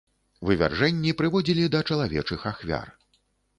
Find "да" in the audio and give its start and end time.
1.77-1.83